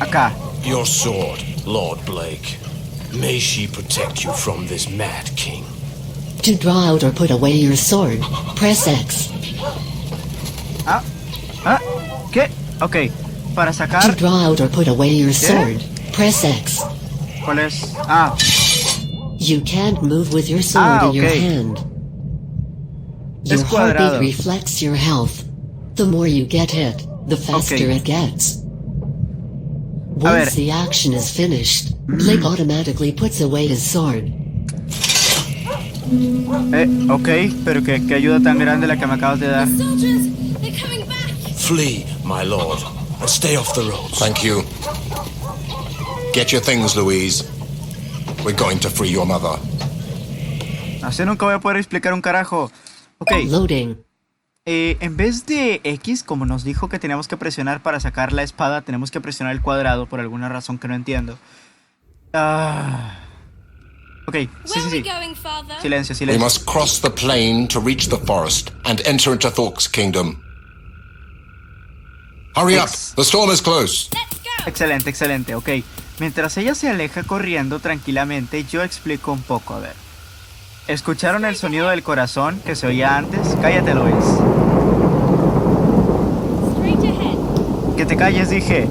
Acá. 0.01 0.33
Your 0.63 0.87
sword, 0.87 1.41
Lord 1.65 2.05
Blake. 2.05 2.59
May 3.21 3.39
she 3.39 3.67
protect 3.67 4.25
you 4.25 4.33
from 4.33 4.67
this 4.67 4.89
mad 4.89 5.31
king. 5.37 5.65
To 6.43 6.55
draw 6.57 6.85
out 6.93 7.03
or 7.03 7.11
put 7.13 7.31
away 7.31 7.53
your 7.53 7.77
sword, 7.77 8.21
press 8.57 8.87
X. 8.87 9.31
Ah, 10.87 11.03
ah, 11.65 11.81
¿qué? 12.31 12.51
Ok, 12.81 13.11
para 13.55 13.73
sacar... 13.73 14.03
To 14.03 14.09
sacar... 14.09 14.17
draw 14.19 14.37
out 14.47 14.61
or 14.61 14.69
put 14.69 14.87
away 14.89 15.09
your 15.09 15.33
sword, 15.33 15.83
press 16.13 16.45
X. 16.45 16.83
¿Cuál 17.45 17.59
es? 17.67 17.95
Ah, 18.09 18.37
You 19.39 19.61
can't 19.63 20.03
move 20.03 20.33
with 20.33 20.49
your 20.49 20.63
sword 20.63 20.87
Ah, 20.87 21.09
in 21.09 21.15
your 21.15 21.27
okay. 21.27 21.41
hand. 21.41 21.79
Es 23.47 23.51
Your 23.61 23.65
cuadrado. 23.69 23.99
heartbeat 23.99 24.21
reflects 24.37 24.83
your 24.83 24.95
health. 24.97 25.45
The 25.95 26.05
more 26.07 26.27
you 26.27 26.45
get 26.47 26.71
hit, 26.71 27.07
the 27.29 27.37
faster 27.37 27.75
Okay. 27.77 27.97
it 27.97 28.05
gets. 28.05 28.59
Ver. 30.17 30.41
Once 30.41 30.55
the 30.57 30.71
action 30.71 31.15
is 31.15 31.31
finished, 31.31 31.95
Blake 32.07 32.45
automatically 32.45 33.13
puts 33.13 33.41
away 33.41 33.67
his 33.69 33.83
sword. 33.83 34.33
eh, 36.73 36.89
ok, 37.11 37.29
pero 37.65 37.83
qué, 37.83 38.01
qué 38.07 38.15
ayuda 38.15 38.41
tan 38.41 38.59
grande 38.59 38.87
la 38.87 38.97
que 38.97 39.07
me 39.07 39.15
acabas 39.15 39.41
de 39.41 39.49
dar. 39.49 39.67
Soldiers, 39.69 40.23
they're 40.61 40.73
coming 40.81 41.07
back. 41.07 41.31
Flee, 41.57 42.05
my 42.25 42.45
lord, 42.45 42.79
and 43.21 43.29
stay 43.29 43.57
off 43.57 43.73
the 43.75 43.83
roads. 43.83 44.19
Thank 44.19 44.43
you. 44.45 44.63
Get 46.33 46.53
your 46.53 46.61
things, 46.63 46.95
Louise. 46.97 47.45
We're 48.45 48.57
going 48.57 48.79
to 48.81 48.91
free 48.91 49.09
your 49.11 49.27
mother. 49.27 49.59
Así 51.03 51.25
nunca 51.25 51.45
voy 51.47 51.55
a 51.55 51.61
poder 51.61 51.79
explicar 51.79 52.13
un 52.13 52.21
carajo. 52.23 52.71
Ok, 53.19 53.33
Loading. 53.49 53.97
Eh, 54.67 54.97
en 55.01 55.17
vez 55.17 55.47
de 55.47 55.81
X, 55.85 56.23
como 56.23 56.45
nos 56.45 56.65
dijo 56.65 56.89
que 56.89 56.99
teníamos 56.99 57.29
que 57.29 57.37
presionar 57.37 57.83
para 57.83 58.01
sacar 58.01 58.33
la 58.33 58.43
espada, 58.43 58.83
tenemos 58.83 59.11
que 59.11 59.21
presionar 59.21 59.55
el 59.55 59.63
cuadrado 59.63 60.07
por 60.07 60.21
alguna 60.21 60.49
razón 60.49 60.79
que 60.79 60.89
no 60.89 60.95
entiendo. 60.95 61.39
Ah. 62.35 63.21
Ok, 64.29 64.35
sí, 64.65 64.81
sí, 64.81 64.91
sí. 64.91 65.03
going, 65.03 65.35
Father? 65.37 65.81
Silencio, 65.81 66.13
We 66.15 66.19
silencio. 66.19 66.45
must 66.45 66.65
cross 66.69 67.01
the 67.01 67.11
plain 67.11 67.69
to 67.69 67.81
reach 67.81 68.09
the 68.09 68.19
forest 68.19 68.71
and 68.85 69.01
enter 69.07 69.33
into 69.33 69.49
Thork's 69.51 69.89
kingdom. 69.89 70.43
Hurry 72.57 72.77
up! 72.77 72.85
Ex- 72.89 73.13
The 73.15 73.23
storm 73.25 73.51
is 73.51 73.61
close. 73.63 74.09
Let's 74.13 74.41
go. 74.43 74.69
Excelente, 74.69 75.09
excelente, 75.11 75.55
ok. 75.55 75.69
Mientras 76.19 76.57
ella 76.57 76.75
se 76.75 76.89
aleja 76.89 77.23
corriendo 77.23 77.79
tranquilamente, 77.79 78.65
yo 78.65 78.83
explico 78.83 79.31
un 79.33 79.43
poco, 79.43 79.75
a 79.75 79.81
ver. 79.81 79.95
¿Escucharon 80.89 81.45
el 81.45 81.57
sonido 81.57 81.89
del 81.89 82.05
corazón 82.05 82.61
que 82.65 82.77
se 82.77 82.87
oía 82.87 83.17
antes? 83.17 83.57
Cállate, 83.61 83.93
Luis. 83.93 84.15
Que 87.97 88.07
te 88.07 88.17
calles, 88.17 88.51
dije. 88.51 88.89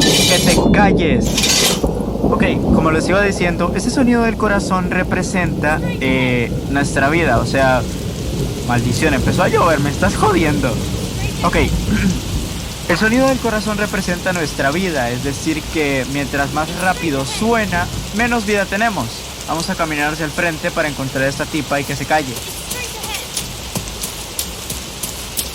Que 0.00 0.38
te 0.38 0.70
calles. 0.72 1.80
Ok, 2.22 2.44
como 2.72 2.92
les 2.92 3.08
iba 3.08 3.20
diciendo, 3.20 3.72
ese 3.74 3.90
sonido 3.90 4.22
del 4.22 4.36
corazón 4.36 4.92
representa 4.92 5.80
eh, 5.82 6.52
nuestra 6.70 7.08
vida. 7.08 7.38
O 7.38 7.46
sea, 7.46 7.82
maldición, 8.68 9.14
empezó 9.14 9.42
a 9.42 9.48
llover, 9.48 9.80
me 9.80 9.90
estás 9.90 10.14
jodiendo. 10.14 10.70
Ok, 11.42 11.56
el 12.88 12.96
sonido 12.96 13.26
del 13.26 13.38
corazón 13.38 13.76
representa 13.76 14.32
nuestra 14.32 14.70
vida. 14.70 15.10
Es 15.10 15.24
decir, 15.24 15.60
que 15.74 16.06
mientras 16.12 16.52
más 16.52 16.68
rápido 16.80 17.24
suena, 17.26 17.88
menos 18.16 18.46
vida 18.46 18.66
tenemos. 18.66 19.27
Vamos 19.48 19.70
a 19.70 19.74
caminar 19.74 20.12
hacia 20.12 20.26
el 20.26 20.30
frente 20.30 20.70
para 20.70 20.88
encontrar 20.88 21.24
a 21.24 21.28
esta 21.28 21.46
tipa 21.46 21.80
y 21.80 21.84
que 21.84 21.96
se 21.96 22.04
calle. 22.04 22.34
Straight 22.68 22.94
ahead. 22.96 23.24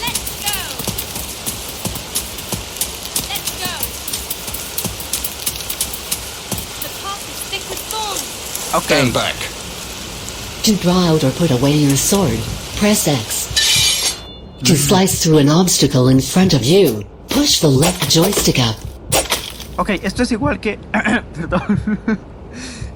Let's 0.01 0.19
go. 0.41 0.57
Let's 3.29 3.51
go. 3.61 3.73
The 6.81 6.89
path 7.03 7.29
is 7.29 7.39
thick 7.51 7.69
with 7.69 7.79
thorns. 7.91 8.73
Ok, 8.73 8.85
Stand 8.85 9.13
back. 9.13 9.35
To 10.63 10.73
draw 10.77 11.11
out 11.11 11.23
or 11.23 11.31
put 11.31 11.51
away 11.51 11.73
your 11.73 11.95
sword, 11.95 12.39
press 12.77 13.07
X. 13.07 14.17
To 14.63 14.75
slice 14.75 15.23
through 15.23 15.37
an 15.37 15.49
obstacle 15.49 16.07
in 16.07 16.19
front 16.19 16.55
of 16.55 16.63
you, 16.63 17.05
push 17.29 17.59
the 17.59 17.69
left 17.69 18.09
joystick 18.09 18.57
up. 18.57 18.75
Ok, 19.77 19.89
esto 20.01 20.23
es 20.23 20.31
igual 20.31 20.59
que... 20.59 20.79
Perdón. 21.35 22.19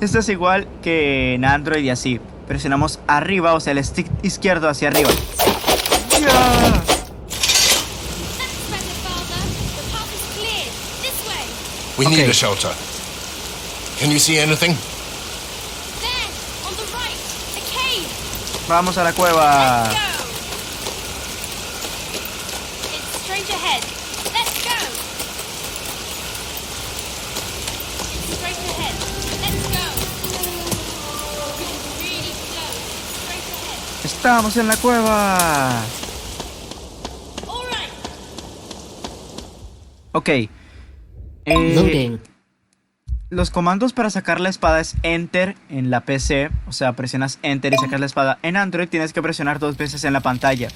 Esto 0.01 0.19
es 0.19 0.29
igual 0.29 0.67
que 0.83 1.33
en 1.35 1.45
Android 1.45 1.83
y 1.83 1.89
así. 1.89 2.19
Presionamos 2.47 2.99
arriba, 3.07 3.53
o 3.53 3.59
sea, 3.59 3.73
el 3.73 3.83
stick 3.83 4.07
izquierdo 4.23 4.69
hacia 4.69 4.87
arriba. 4.89 5.09
¡Ya! 6.21 6.83
We 11.97 12.05
Okay. 12.05 12.15
need 12.17 12.29
a 12.29 12.33
shelter. 12.33 12.71
Can 13.99 14.11
you 14.11 14.19
see 14.19 14.37
anything? 14.37 14.75
There. 15.99 16.27
On 16.67 16.73
the 16.75 16.83
right. 16.93 17.17
A 17.57 17.61
cave. 17.73 18.07
Vamos 18.67 18.97
a 18.99 19.03
la 19.03 19.13
cueva. 19.13 19.89
Estamos 34.27 34.57
en 34.57 34.67
la 34.67 34.75
cueva. 34.75 35.85
Ok. 40.11 40.27
Eh, 40.27 40.51
Loading. 41.45 42.19
los 43.29 43.51
comandos 43.51 43.93
para 43.93 44.09
sacar 44.09 44.41
la 44.41 44.49
espada 44.49 44.81
es 44.81 44.95
Enter 45.03 45.55
en 45.69 45.89
la 45.89 46.01
PC. 46.01 46.49
O 46.67 46.73
sea, 46.73 46.91
presionas 46.91 47.39
Enter 47.41 47.73
y 47.73 47.77
sacas 47.77 48.01
la 48.01 48.05
espada. 48.05 48.37
En 48.41 48.57
Android 48.57 48.89
tienes 48.89 49.13
que 49.13 49.21
presionar 49.21 49.59
dos 49.59 49.77
veces 49.77 50.03
en 50.03 50.11
la 50.11 50.19
pantalla. 50.19 50.67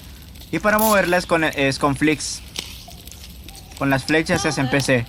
Y 0.50 0.60
para 0.60 0.80
moverla 0.80 1.18
es 1.18 1.26
con, 1.26 1.44
es 1.44 1.78
con 1.78 1.98
flicks. 1.98 2.42
Con 3.78 3.90
las 3.90 4.06
flechas 4.06 4.46
es 4.46 4.58
en 4.60 4.70
PC. 4.70 5.06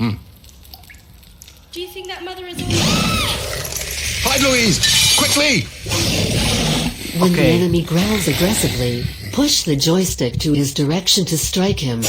All 0.00 0.18
Hide, 4.24 4.42
Louise! 4.42 4.80
Quickly! 5.16 6.73
When 7.18 7.32
the 7.32 7.42
enemy 7.42 7.82
growls 7.82 8.26
aggressively, 8.26 9.04
push 9.32 9.62
the 9.62 9.76
joystick 9.76 10.38
to 10.40 10.52
his 10.52 10.74
direction 10.74 11.24
to 11.26 11.38
strike 11.38 11.78
him. 11.78 12.02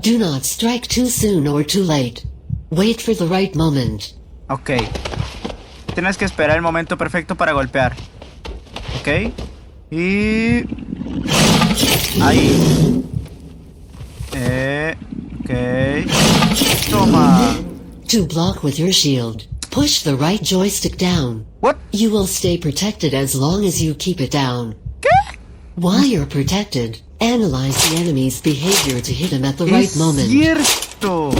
Do 0.00 0.18
not 0.18 0.44
strike 0.44 0.86
too 0.86 1.06
soon 1.06 1.48
or 1.48 1.64
too 1.64 1.82
late. 1.82 2.24
Wait 2.70 3.00
for 3.00 3.12
the 3.12 3.26
right 3.26 3.54
moment. 3.56 4.14
Ok. 4.48 4.78
Tienes 5.94 6.16
que 6.16 6.26
esperar 6.26 6.56
el 6.56 6.62
momento 6.62 6.96
perfecto 6.96 7.34
para 7.34 7.52
golpear. 7.52 7.96
Ok. 9.00 9.32
Y... 9.90 10.62
Ahí. 12.22 13.02
Eh... 14.32 14.94
Ok. 15.40 16.90
Toma. 16.90 17.56
To 18.08 18.26
block 18.26 18.62
with 18.62 18.78
your 18.78 18.92
shield, 18.92 19.46
push 19.70 20.02
the 20.02 20.14
right 20.16 20.42
joystick 20.42 20.96
down. 20.98 21.46
What? 21.60 21.76
You 21.92 22.10
will 22.10 22.26
stay 22.26 22.58
protected 22.58 23.14
as 23.14 23.34
long 23.34 23.64
as 23.64 23.82
you 23.82 23.94
keep 23.94 24.20
it 24.20 24.30
down. 24.30 24.74
While 25.76 26.04
you're 26.04 26.26
protected, 26.26 27.00
analyze 27.20 27.76
the 27.88 27.98
enemy's 27.98 28.40
behavior 28.40 29.00
to 29.00 29.12
hit 29.12 29.30
him 29.30 29.44
at 29.44 29.56
the 29.58 29.66
right 29.66 29.94
moment. 29.96 30.28
cierto. 30.28 31.30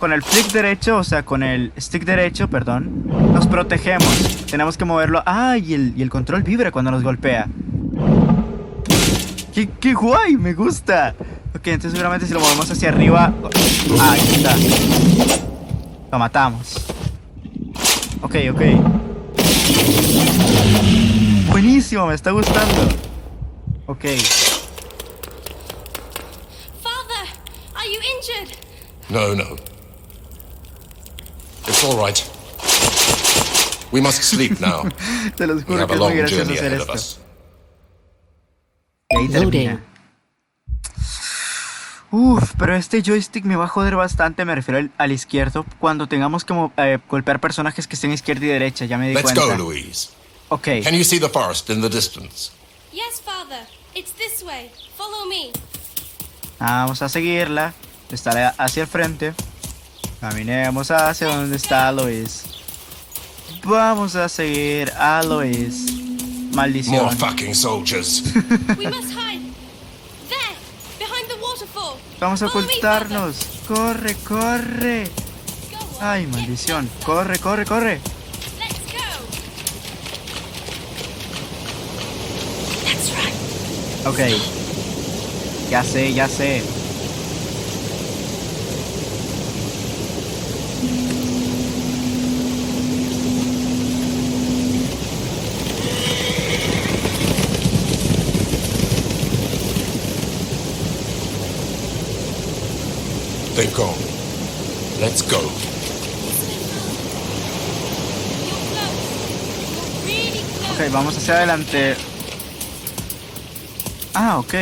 Con 0.00 0.12
el 0.12 0.22
flick 0.22 0.52
derecho, 0.52 0.98
o 0.98 1.04
sea, 1.04 1.24
con 1.24 1.42
el 1.42 1.72
stick 1.78 2.04
derecho, 2.04 2.48
perdón, 2.48 3.04
nos 3.32 3.46
protegemos. 3.46 4.08
Tenemos 4.50 4.76
que 4.76 4.84
moverlo. 4.84 5.22
Ah, 5.26 5.56
y 5.58 5.74
el, 5.74 5.94
y 5.96 6.02
el 6.02 6.10
control 6.10 6.42
vibra 6.42 6.72
cuando 6.72 6.90
nos 6.90 7.02
golpea. 7.02 7.46
¡Qué, 9.54 9.68
qué 9.80 9.94
guay! 9.94 10.36
Me 10.36 10.54
gusta. 10.54 11.14
Ok, 11.56 11.66
entonces 11.66 11.92
seguramente 11.92 12.26
si 12.26 12.32
lo 12.32 12.40
movemos 12.40 12.70
hacia 12.70 12.88
arriba... 12.90 13.32
Ahí 14.00 14.20
está. 14.20 14.56
Lo 16.12 16.18
matamos. 16.18 16.76
Ok, 18.22 18.34
ok. 18.50 18.60
Buenísimo, 21.50 22.06
me 22.06 22.14
está 22.14 22.30
gustando. 22.30 22.82
Ok. 23.86 24.04
Father, 26.82 27.28
are 27.74 27.86
you 27.88 28.00
injured? 28.16 28.56
No, 29.08 29.34
no. 29.34 29.56
It's 31.66 31.84
all 31.84 31.96
right. 31.96 32.18
We 33.92 34.00
must 34.00 34.22
sleep 34.22 34.60
now. 34.60 34.82
Te 35.36 35.46
los 35.46 35.64
We 35.66 35.74
juro 35.74 35.80
have 35.80 35.88
que 35.88 35.94
a 35.94 35.96
es 35.96 36.00
muy 36.00 36.08
long 36.08 36.16
gracioso 36.18 36.44
journey 36.44 36.56
hacer 36.58 36.72
ahead 36.72 36.80
of 36.82 36.88
esto. 36.90 36.92
us. 36.94 37.18
Y 39.10 39.16
ahí 39.16 39.28
Loading. 39.28 39.50
termina. 39.50 39.84
Uf, 42.10 42.52
pero 42.58 42.74
este 42.74 43.02
joystick 43.02 43.44
me 43.44 43.56
va 43.56 43.64
a 43.66 43.68
joder 43.68 43.94
bastante, 43.96 44.44
me 44.46 44.54
refiero 44.54 44.78
al, 44.78 44.90
al 44.96 45.12
izquierdo, 45.12 45.66
cuando 45.78 46.06
tengamos 46.08 46.44
que 46.44 46.54
eh, 46.78 46.98
golpear 47.08 47.38
personajes 47.38 47.86
que 47.86 47.96
estén 47.96 48.12
izquierda 48.12 48.46
y 48.46 48.48
derecha, 48.48 48.86
ya 48.86 48.96
me 48.96 49.08
di 49.08 49.14
Let's 49.14 49.24
cuenta. 49.32 49.44
go, 49.44 49.54
Louise. 49.56 50.08
Ok, 50.48 50.68
Can 50.82 50.94
you 50.94 51.04
see 51.04 51.18
the 51.20 51.28
forest 51.28 51.68
in 51.68 51.82
the 51.82 51.88
distance? 51.90 52.50
Yes, 52.92 53.20
Father. 53.22 53.66
It's 53.94 54.12
this 54.12 54.42
way. 54.42 54.70
Follow 54.96 55.26
me. 55.28 55.50
vamos 56.58 57.02
a 57.02 57.08
seguirla, 57.10 57.74
estaré 58.10 58.50
hacia 58.56 58.82
el 58.82 58.88
frente. 58.88 59.34
Caminemos 60.20 60.90
hacia 60.90 61.26
donde 61.28 61.56
está 61.56 61.92
Luis. 61.92 62.44
Vamos 63.64 64.16
a 64.16 64.28
seguir 64.28 64.90
a 64.96 65.22
Lois. 65.22 65.92
Maldición. 66.54 67.04
More 67.04 67.16
fucking 67.16 67.54
soldiers. 67.54 68.22
We 68.78 68.86
must 68.86 69.12
hide. 69.12 69.42
There, 70.28 70.56
behind 70.98 71.28
the 71.28 71.36
waterfall. 71.36 71.47
Vamos 72.20 72.42
a 72.42 72.46
ocultarnos. 72.46 73.36
Corre, 73.66 74.14
corre. 74.16 75.08
Ay, 76.00 76.26
maldición. 76.26 76.88
Corre, 77.04 77.38
corre, 77.38 77.64
corre. 77.64 78.00
Ok. 84.06 84.18
Ya 85.70 85.84
sé, 85.84 86.14
ya 86.14 86.28
sé. 86.28 86.62
Ok, 110.70 110.92
vamos 110.92 111.16
hacia 111.16 111.34
adelante. 111.34 111.96
Ah, 114.14 114.38
ok. 114.38 114.54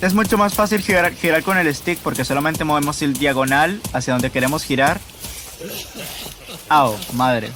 Es 0.00 0.12
mucho 0.12 0.36
más 0.36 0.54
fácil 0.54 0.82
girar, 0.82 1.14
girar 1.14 1.44
con 1.44 1.56
el 1.56 1.72
stick 1.72 2.00
porque 2.00 2.24
solamente 2.24 2.64
movemos 2.64 3.00
el 3.00 3.12
diagonal 3.12 3.80
hacia 3.92 4.14
donde 4.14 4.30
queremos 4.30 4.64
girar. 4.64 5.00
Au, 6.68 6.96
madre. 7.12 7.52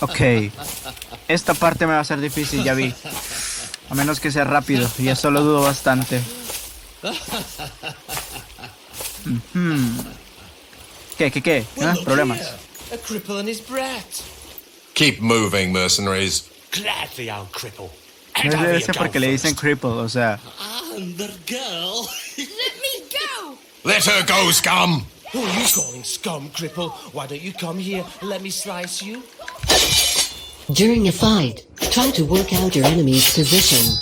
Ok. 0.00 0.20
Esta 1.28 1.52
parte 1.52 1.86
me 1.86 1.92
va 1.92 2.00
a 2.00 2.04
ser 2.04 2.18
difícil, 2.18 2.64
ya 2.64 2.72
vi. 2.72 2.94
A 3.90 3.94
menos 3.94 4.20
que 4.20 4.30
sea 4.30 4.44
rápido, 4.44 4.88
y 4.98 5.08
eso 5.08 5.30
lo 5.30 5.42
dudo 5.42 5.62
bastante. 5.62 6.20
¿Qué, 11.18 11.30
qué, 11.30 11.42
qué? 11.42 11.64
¿Ah? 11.82 11.94
¿Problemas? 12.04 12.38
here. 12.38 12.48
A 12.92 12.96
cripple 12.98 13.38
and 13.38 13.48
his 13.48 13.60
brat. 13.60 14.22
Keep 14.94 15.20
moving, 15.20 15.72
mercenaries. 15.72 16.48
Gladly, 16.70 17.30
I'll 17.30 17.48
cripple. 17.52 17.90
No 17.90 18.42
And 18.44 18.54
I'll 18.54 18.60
debe 18.60 18.78
be 18.78 18.80
ser 18.80 18.96
a 18.96 18.98
porque 18.98 19.18
le 19.20 19.28
dicen 19.28 19.54
cripple, 19.54 19.90
o 19.90 20.08
sea. 20.08 20.38
And 20.94 21.16
the 21.16 21.30
girl. 21.46 22.08
Let 22.38 22.74
me 22.80 23.04
go. 23.10 23.58
Let 23.84 24.04
her 24.06 24.24
go, 24.24 24.50
scum! 24.52 25.04
Who 25.32 25.42
are 25.44 25.60
you 25.60 25.66
calling 25.74 26.04
scum, 26.04 26.48
cripple? 26.50 26.90
Why 27.12 27.26
don't 27.26 27.42
you 27.42 27.52
come 27.52 27.78
here 27.78 28.04
let 28.22 28.42
me 28.42 28.50
slice 28.50 29.02
you? 29.02 29.22
During 30.74 31.08
a 31.08 31.12
fight, 31.12 31.66
try 31.90 32.10
to 32.12 32.24
work 32.24 32.52
out 32.52 32.76
your 32.76 32.84
enemy's 32.84 33.32
position. 33.34 33.96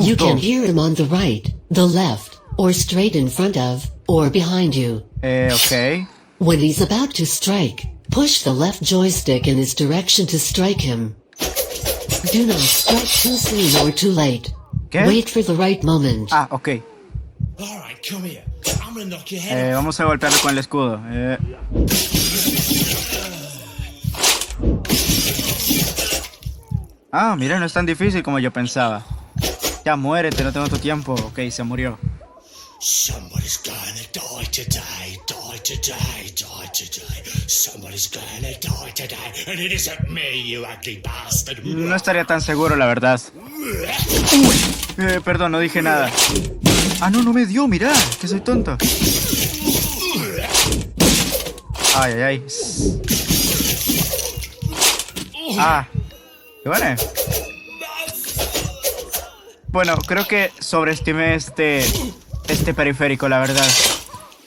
You 0.00 0.16
can 0.16 0.36
hear 0.36 0.64
him 0.64 0.78
on 0.78 0.94
the 0.94 1.04
right, 1.04 1.46
the 1.70 1.86
left, 1.86 2.40
or 2.58 2.72
straight 2.72 3.14
in 3.14 3.28
front 3.28 3.56
of, 3.56 3.88
or 4.08 4.30
behind 4.30 4.74
you. 4.74 5.02
Eh, 5.22 5.50
ok. 5.52 6.06
When 6.38 6.58
he's 6.58 6.80
about 6.80 7.14
to 7.14 7.26
strike, 7.26 7.84
push 8.10 8.42
the 8.42 8.52
left 8.52 8.82
joystick 8.82 9.46
in 9.46 9.56
his 9.56 9.74
direction 9.74 10.26
to 10.28 10.38
strike 10.38 10.80
him. 10.80 11.14
Do 12.32 12.46
not 12.46 12.58
strike 12.58 13.06
too 13.06 13.36
soon 13.36 13.86
or 13.86 13.92
too 13.92 14.10
late. 14.10 14.52
¿Qué? 14.90 15.06
Wait 15.06 15.28
for 15.30 15.42
the 15.42 15.54
right 15.54 15.82
moment. 15.84 16.30
Ah, 16.32 16.48
ok. 16.50 16.82
All 17.60 17.78
right, 17.78 17.98
come 18.08 18.24
here. 18.24 18.42
I'm 18.82 18.94
gonna 18.94 19.06
knock 19.06 19.30
your 19.30 19.40
head 19.40 19.70
Eh, 19.70 19.74
vamos 19.74 20.00
a 20.00 20.04
golpearlo 20.04 20.38
con 20.42 20.52
el 20.52 20.58
escudo. 20.58 21.00
Eh. 21.10 21.38
Ah, 27.14 27.36
mira, 27.36 27.58
no 27.58 27.66
es 27.66 27.74
tan 27.74 27.84
difícil 27.84 28.22
como 28.22 28.38
yo 28.38 28.50
pensaba. 28.50 29.04
Ya 29.84 29.96
muérete, 29.96 30.42
no 30.42 30.50
tengo 30.50 30.66
tu 30.68 30.78
tiempo. 30.78 31.12
Ok, 31.12 31.40
se 31.50 31.62
murió. 31.62 31.98
Somebody's 32.80 33.60
gonna 33.62 34.00
die 34.14 34.46
today, 34.50 35.20
die 35.28 35.58
today, 35.62 36.32
die 36.34 36.70
today. 36.72 37.22
Somebody's 37.46 38.10
gonna 38.10 38.48
die 38.58 38.92
today, 38.94 39.16
and 39.46 39.60
it 39.60 39.72
isn't 39.72 40.08
me, 40.08 40.40
you 40.42 40.64
ugly 40.64 41.02
bastard. 41.04 41.62
No 41.62 41.94
estaría 41.94 42.24
tan 42.24 42.40
seguro, 42.40 42.76
la 42.76 42.86
verdad. 42.86 43.20
Eh, 44.96 45.20
perdón, 45.22 45.52
no 45.52 45.60
dije 45.60 45.82
nada. 45.82 46.10
Ah, 47.02 47.10
no, 47.10 47.22
no 47.22 47.34
me 47.34 47.44
dio, 47.44 47.68
mira, 47.68 47.92
que 48.22 48.26
soy 48.26 48.40
tonto. 48.40 48.78
Ay, 51.94 52.12
ay, 52.14 52.22
ay. 52.22 52.46
Ah, 55.58 55.86
¿qué 56.62 56.68
vale? 56.68 56.96
Bueno, 59.68 59.96
creo 59.96 60.26
que 60.26 60.50
sobreestimé 60.60 61.34
este, 61.34 61.84
este 62.48 62.74
periférico, 62.74 63.28
la 63.28 63.38
verdad. 63.40 63.66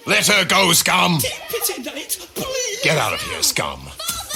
Let 0.06 0.28
her 0.30 0.46
go, 0.48 0.72
scum! 0.74 1.20
Get 2.84 2.98
out 2.98 3.14
of 3.14 3.22
here, 3.22 3.42
scum. 3.42 3.80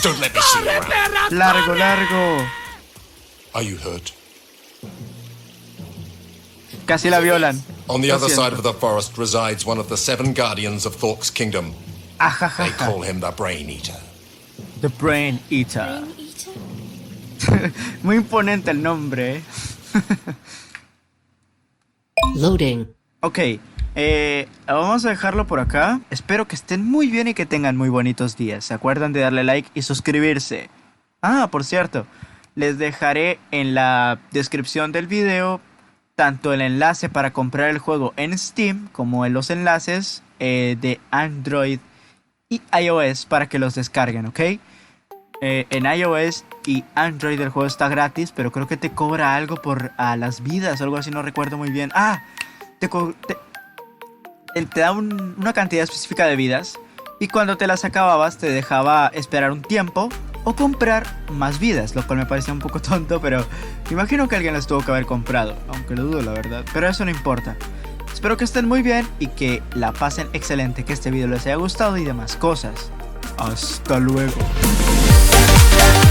Don't 0.02 0.20
let 0.20 0.34
me 0.34 0.42
see 0.42 0.63
you 0.63 0.70
around. 0.70 1.32
Largo, 1.32 1.76
largo. 1.76 2.46
Are 3.54 3.63
you 3.63 3.78
hurt? 3.78 4.12
Casi 6.88 7.10
la 7.10 7.20
violan. 7.20 7.62
On 7.88 8.02
the 8.02 8.12
other 8.12 8.30
side 8.30 8.54
of 8.54 8.63
the 8.63 8.74
forest 8.74 9.18
resides 9.18 9.65
one 9.65 9.78
of 9.78 9.89
the 9.89 9.98
seven 9.98 10.34
guardians 10.34 10.86
of 10.88 10.96
Thork's 10.96 11.30
kingdom. 11.30 11.74
They 12.18 12.26
Ajajaja. 12.26 12.78
call 12.78 13.02
him 13.02 13.20
the 13.20 13.32
Brain 13.32 13.70
Eater. 13.70 14.00
The 14.82 14.89
Brain 14.89 15.39
Eater. 15.50 16.02
Brain 16.02 16.15
eater. 16.18 16.29
Muy 18.04 18.17
imponente 18.17 18.71
el 18.71 18.82
nombre, 18.82 19.38
¿eh? 19.38 19.41
Loading. 22.36 22.88
Ok, 23.21 23.39
eh, 23.95 24.47
vamos 24.67 25.06
a 25.06 25.10
dejarlo 25.10 25.47
por 25.47 25.60
acá. 25.60 26.02
Espero 26.10 26.47
que 26.47 26.56
estén 26.56 26.86
muy 26.86 27.08
bien 27.08 27.28
y 27.28 27.34
que 27.34 27.45
tengan 27.45 27.75
muy 27.75 27.89
bonitos 27.89 28.38
días. 28.38 28.65
¿Se 28.65 28.73
acuerdan 28.73 29.13
de 29.13 29.21
darle 29.21 29.43
like 29.43 29.69
y 29.73 29.82
suscribirse? 29.82 30.69
Ah, 31.21 31.49
por 31.52 31.63
cierto, 31.63 32.06
les 32.56 32.78
dejaré 32.78 33.39
en 33.52 33.73
la 33.73 34.19
descripción 34.32 34.91
del 34.91 35.08
video 35.08 35.60
tanto 36.15 36.54
el 36.54 36.62
enlace 36.62 37.10
para 37.10 37.32
comprar 37.32 37.69
el 37.69 37.80
juego 37.80 38.13
en 38.17 38.38
Steam 38.38 38.89
como 38.91 39.25
en 39.25 39.34
los 39.34 39.49
enlaces 39.49 40.21
eh, 40.39 40.78
de 40.80 40.99
Android 41.12 41.80
y 42.49 42.62
iOS 42.78 43.25
para 43.25 43.47
que 43.47 43.60
los 43.60 43.75
descarguen, 43.75 44.25
¿ok? 44.25 44.39
Eh, 45.41 45.65
en 45.69 45.86
iOS 45.86 46.43
y 46.65 46.84
Android 46.95 47.39
el 47.39 47.49
juego 47.49 47.65
está 47.67 47.88
gratis, 47.88 48.34
pero 48.36 48.52
creo 48.52 48.67
que 48.67 48.75
te 48.78 48.91
cobra 48.91 49.36
algo 49.36 49.56
por 49.62 49.91
a 49.97 50.17
las 50.17 50.43
vidas 50.43 50.82
algo 50.82 50.97
así, 50.97 51.12
no 51.12 51.21
recuerdo 51.21 51.58
muy 51.58 51.69
bien. 51.71 51.91
Ah, 51.95 52.21
te, 52.80 52.89
te, 52.89 53.38
te 54.65 54.80
da 54.82 54.91
un- 54.91 55.36
una 55.39 55.54
cantidad 55.54 55.84
específica 55.84 56.25
de 56.25 56.36
vidas 56.36 56.78
y 57.21 57.28
cuando 57.30 57.56
te 57.58 57.67
las 57.67 57.86
acababas 57.86 58.38
te 58.38 58.49
dejaba 58.52 59.08
esperar 59.13 59.52
un 59.52 59.62
tiempo 59.62 60.10
o 60.43 60.56
comprar 60.56 61.06
más 61.32 61.60
vidas, 61.60 61.95
lo 61.95 62.06
cual 62.06 62.19
me 62.19 62.25
parecía 62.25 62.54
un 62.54 62.60
poco 62.60 62.82
tonto, 62.82 63.21
pero 63.21 63.45
imagino 63.89 64.28
que 64.28 64.36
alguien 64.36 64.54
las 64.54 64.67
tuvo 64.67 64.82
que 64.82 64.91
haber 64.91 65.06
comprado, 65.06 65.56
aunque 65.69 65.95
lo 65.95 66.04
dudo 66.04 66.21
la 66.21 66.32
verdad, 66.32 66.65
pero 66.73 66.88
eso 66.89 67.06
no 67.06 67.12
importa. 67.12 67.56
Espero 68.13 68.36
que 68.36 68.43
estén 68.43 68.67
muy 68.67 68.82
bien 68.82 69.08
y 69.19 69.28
que 69.28 69.63
la 69.75 69.93
pasen 69.93 70.28
excelente, 70.34 70.84
que 70.84 70.91
este 70.91 71.12
video 71.12 71.28
les 71.30 71.45
haya 71.45 71.56
gustado 71.56 71.95
y 71.95 72.04
demás 72.04 72.36
cosas. 72.36 72.91
Hasta 73.38 73.99
luego. 73.99 74.34